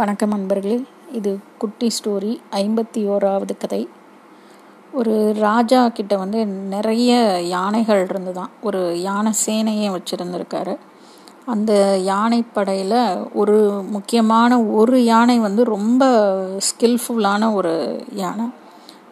[0.00, 0.76] வணக்கம் அன்பர்களே.
[1.12, 3.80] இது குட்டி ஸ்டோரி ஐம்பத்தி ஓராவது கதை.
[4.92, 7.10] ஒரு ராஜா கிட்ட வந்து நிறைய
[7.48, 10.74] யானைகள் இருந்து தான் ஒரு யானை சேனையே வச்சுருந்துருக்காரு.
[11.46, 12.96] அந்த யானைப்படையில்
[13.32, 13.58] ஒரு
[13.96, 16.02] முக்கியமான ஒரு யானை வந்து ரொம்ப
[16.70, 17.74] ஸ்கில்ஃபுல்லான ஒரு
[18.22, 18.48] யானை.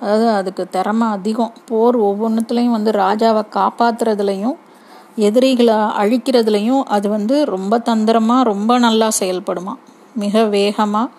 [0.00, 1.56] அதாவது அதுக்கு திறமை அதிகம்.
[1.70, 4.56] போர் ஒவ்வொன்றுத்துலேயும் வந்து ராஜாவை காப்பாற்றுறதுலையும்
[5.28, 9.76] எதிரிகளை அழிக்கிறதுலையும் அது வந்து ரொம்ப தந்திரமாக ரொம்ப நல்லா செயல்படுமா
[10.22, 11.14] மிக வேகமாக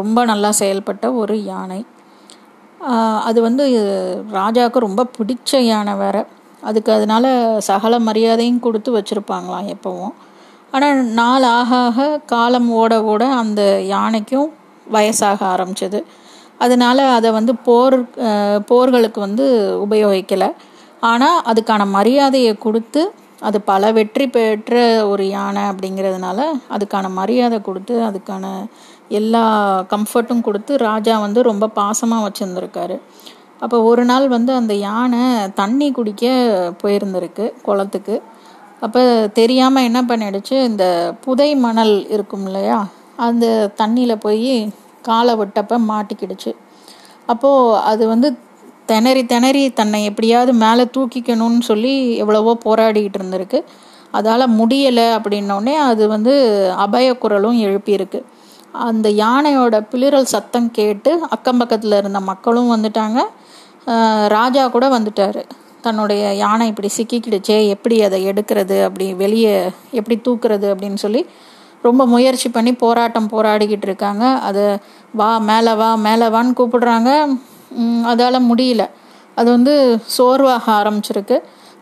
[0.00, 1.80] ரொம்ப நல்லா செயல்பட்ட ஒரு யானை.
[3.28, 3.64] அது வந்து
[4.38, 6.16] ராஜாவுக்கு ரொம்ப பிடிச்ச யானை வேற.
[6.68, 7.26] அதுக்கு அதனால
[7.68, 10.14] சகல மரியாதையும் கொடுத்து வச்சுருப்பாங்களாம் எப்போவும்.
[10.74, 13.62] ஆனால் நாள் ஆக ஆக காலம் ஓட ஓட அந்த
[13.94, 14.50] யானைக்கும்
[14.94, 16.00] வயசாக ஆரம்பிச்சது.
[16.64, 17.96] அதனால் அதை வந்து போர்
[18.70, 19.46] போர்களுக்கு வந்து
[19.84, 20.50] உபயோகிக்கலை.
[21.10, 23.02] ஆனால் அதுக்கான மரியாதையை கொடுத்து
[23.46, 24.74] அது பல வெற்றி பெற்ற
[25.12, 26.40] ஒரு யானை அப்படிங்கிறதுனால
[26.74, 28.46] அதுக்கான மரியாதை கொடுத்து அதுக்கான
[29.18, 29.44] எல்லா
[29.92, 32.96] கம்ஃபர்ட்டும் கொடுத்து ராஜா வந்து ரொம்ப பாசமாக வச்சுருந்துருக்காரு.
[33.64, 35.24] அப்போ ஒரு நாள் வந்து அந்த யானை
[35.60, 36.24] தண்ணி குடிக்க
[36.82, 38.16] போயிருந்திருக்கு குளத்துக்கு.
[38.84, 39.02] அப்போ
[39.38, 40.84] தெரியாமல் என்ன பண்ணிடுச்சு இந்த
[41.24, 42.78] புதை மணல் இருக்கும் இல்லையா
[43.26, 43.46] அந்த
[43.80, 44.54] தண்ணியில் போய்
[45.08, 46.52] காலை விட்டப்ப மாட்டிக்கிடுச்சு.
[47.32, 48.28] அப்போது அது வந்து
[48.90, 53.58] திணறி திணறி தன்னை எப்படியாவது மேலே தூக்கிக்கணும்னு சொல்லி எவ்வளவோ போராடிக்கிட்டு இருந்திருக்கு.
[54.18, 56.32] அதால் முடியலை அப்படின்னோடனே அது வந்து
[56.84, 58.20] அபயக்குரலும் எழுப்பியிருக்கு.
[58.88, 63.18] அந்த யானையோட பிளிரல் சத்தம் கேட்டு அக்கம் பக்கத்தில் இருந்த மக்களும் வந்துட்டாங்க.
[64.36, 65.40] ராஜா கூட வந்துட்டார்.
[65.86, 69.54] தன்னுடைய யானை இப்படி சிக்கிக்கிடுச்சே எப்படி அதை எடுக்கிறது அப்படி வெளியே
[69.98, 71.22] எப்படி தூக்குறது அப்படின்னு சொல்லி
[71.86, 74.24] ரொம்ப முயற்சி பண்ணி போராட்டம் போராடிக்கிட்டு இருக்காங்க.
[74.48, 74.66] அதை
[75.20, 77.10] வா மேலே வா மேலே வான்னு கூப்பிடுறாங்க.
[78.12, 78.84] அதால் முடியல.
[79.38, 79.74] அது வந்து
[80.16, 81.36] சோர்வாக ஆரம்பிச்சிருக்கு.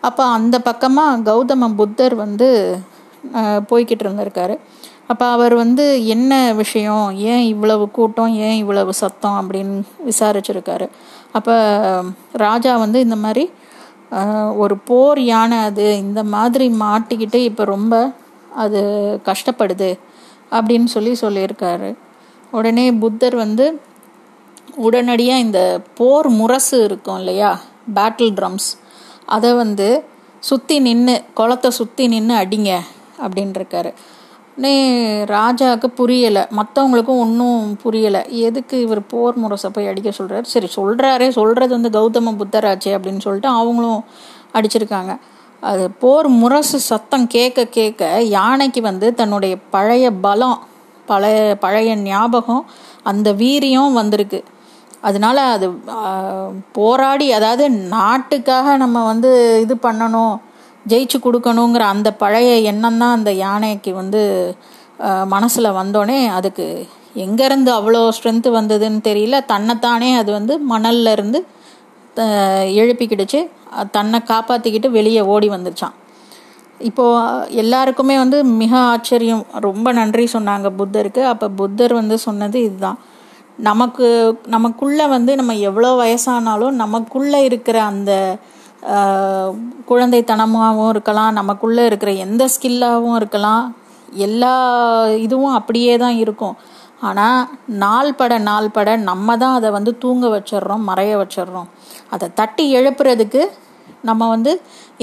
[0.08, 2.48] அப்போ அந்த பக்கமாக கௌதம புத்தர் வந்து
[3.70, 4.54] போய்கிட்டு இருந்திருக்காரு.
[5.12, 9.76] அப்போ அவர் வந்து என்ன விஷயம் ஏன் இவ்வளவு கூட்டம் ஏன் இவ்வளவு சத்தம் அப்படின்னு
[10.10, 10.86] விசாரிச்சிருக்காரு.
[11.38, 11.54] அப்போ
[12.44, 13.44] ராஜா வந்து இந்த மாதிரி
[14.62, 17.94] ஒரு போர் யானை அது இந்த மாதிரி மாட்டிக்கிட்டு இப்போ ரொம்ப
[18.62, 18.80] அது
[19.28, 19.90] கஷ்டப்படுது
[20.56, 21.90] அப்படின்னு சொல்லி சொல்லியிருக்காரு.
[22.58, 23.66] உடனே புத்தர் வந்து
[24.76, 27.60] உடனடியாக இந்த போர் முரசு இருக்கும் இல்லையா?
[27.94, 28.68] பேட்டில் ட்ரம்ஸ்
[29.26, 30.04] அதை வந்து
[30.40, 32.78] சுற்றி நின்று குளத்தை சுற்றி நின்று அடிங்க
[33.24, 33.92] அப்படின்ட்டுருக்காரு
[34.56, 34.72] நே
[35.24, 36.42] ராஜாவுக்கு புரியலை.
[36.58, 38.28] மற்றவங்களுக்கும் ஒன்றும் புரியலை.
[38.28, 43.48] எதுக்கு இவர் போர் முரசை போய் அடிக்க சொல்கிறாரு சரி சொல்கிறாரே சொல்கிறது வந்து கௌதம புத்தராச்சே அப்படின்னு சொல்லிட்டு
[43.48, 44.04] அவங்களும்
[44.54, 45.18] அடிச்சிருக்காங்க.
[45.60, 50.58] அது போர் முரசு சத்தம் கேட்க கேட்க யானைக்கு வந்து தன்னுடைய பழைய பலம்
[51.06, 52.66] பழைய பழைய ஞாபகம்
[53.02, 54.44] அந்த வீரியம் வந்திருக்கு.
[55.02, 55.66] அதனால அது
[56.78, 57.64] போராடி அதாவது
[57.96, 59.30] நாட்டுக்காக நம்ம வந்து
[59.64, 60.34] இது பண்ணணும்
[60.90, 64.20] ஜெயிச்சு கொடுக்கணுங்கிற அந்த பழைய எண்ணம் தான் அந்த யானைக்கு வந்து
[65.34, 66.66] மனசில் வந்தோடனே அதுக்கு
[67.24, 69.36] எங்கேருந்து அவ்வளோ ஸ்ட்ரென்த்து வந்ததுன்னு தெரியல.
[69.52, 71.38] தன்னைத்தானே அது வந்து மணல்ல இருந்து
[72.82, 73.40] எழுப்பிக்கிடுச்சு.
[73.96, 75.96] தன்னை காப்பாற்றிக்கிட்டு வெளியே ஓடி வந்துச்சான்
[76.88, 79.42] இப்போது எல்லாருக்குமே வந்து மிக ஆச்சரியம்.
[79.66, 81.22] ரொம்ப நன்றி சொன்னாங்க புத்தருக்கு.
[81.32, 82.98] அப்போ புத்தர் வந்து சொன்னது இதுதான்.
[83.68, 84.06] நமக்கு
[84.54, 88.12] நமக்குள்ளே வந்து நம்ம எவ்வளோ வயசானாலும் நமக்குள்ளே இருக்கிற அந்த
[89.90, 93.64] குழந்தைத்தனமாகவும் இருக்கலாம் நமக்குள்ளே இருக்கிற எந்த ஸ்கில்லாகவும் இருக்கலாம்.
[94.26, 94.52] எல்லா
[95.24, 96.56] இதுவும் அப்படியே தான் இருக்கும்.
[97.08, 97.40] ஆனால்
[97.82, 101.68] நாள் பட நாள் பட நம்ம தான் அதை வந்து தூங்க வச்சிடுறோம் மறைய வச்சிடுறோம்.
[102.14, 103.42] அதை தட்டி எழுப்புறதுக்கு
[104.08, 104.52] நம்ம வந்து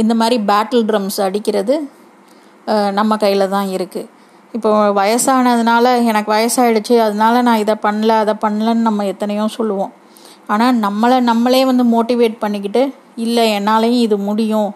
[0.01, 1.75] இந்த மாதிரி பேட்டில் ட்ரம்ஸ் அடிக்கிறது
[2.99, 4.09] நம்ம கையில் தான் இருக்குது
[4.57, 9.91] இப்போ வயசானதுனால எனக்கு வயசாயிடுச்சு அதனால நான் இதை பண்ணல அதை பண்ணலன்னு நம்ம எத்தனையோ சொல்லுவோம்.
[10.53, 12.81] ஆனால் நம்மளை நம்மளே வந்து மோட்டிவேட் பண்ணிக்கிட்டு
[13.25, 14.69] இல்லை என்னாலையும் இது முடியும்.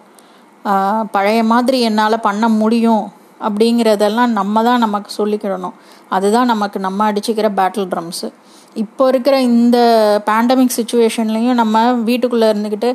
[1.15, 3.03] பழைய மாதிரி என்னால் பண்ண முடியும்.
[3.47, 5.75] அப்படிங்கிறதெல்லாம் நம்ம தான் நமக்கு சொல்லிக்கிடணும்.
[6.15, 8.27] அதுதான் நமக்கு நம்ம அடிச்சுக்கிற பேட்டில் ட்ரம்ஸு
[8.81, 9.77] இப்போ இருக்கிற இந்த
[10.27, 11.77] பேண்டமிக் சுச்சுவேஷன்லேயும் நம்ம
[12.09, 12.91] வீட்டுக்குள்ளே இருந்துக்கிட்டு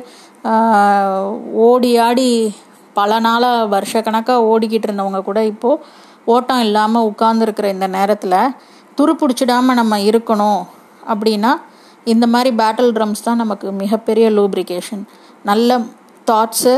[1.67, 2.29] ஓடி ஆடி
[2.99, 5.81] பல நாளாக வருஷக்கணக்காக ஓடிக்கிட்டு இருந்தவங்க கூட இப்போது
[6.33, 8.37] ஓட்டம் இல்லாமல் உட்கார்ந்துருக்கிற இந்த நேரத்தில்
[8.99, 10.61] துருப்பிடிச்சிடாமல் நம்ம இருக்கணும்
[11.11, 11.51] அப்படின்னா
[12.13, 15.03] இந்த மாதிரி பேட்டில் ட்ரம்ஸ் தான் நமக்கு மிகப்பெரிய லூப்ரிகேஷன்
[15.49, 15.79] நல்ல
[16.29, 16.73] தாட்ஸு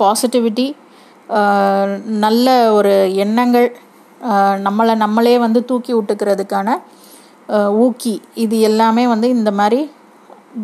[0.00, 0.66] பாசிட்டிவிட்டி
[2.24, 2.46] நல்ல
[2.76, 2.92] ஒரு
[3.24, 3.68] எண்ணங்கள்
[4.66, 6.68] நம்மளை நம்மளே வந்து தூக்கி விட்டுக்கிறதுக்கான
[7.84, 8.14] ஊக்கி
[8.44, 9.80] இது எல்லாமே வந்து இந்த மாதிரி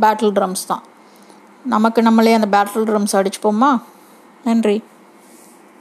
[0.02, 0.84] பேட்டில் ட்ரம்ஸ் தான்.
[1.74, 3.70] நமக்கு நம்மளே அந்த பேட்டில் ட்ரம்ஸ் அடிச்சுப்போமா?
[4.48, 4.76] நன்றி.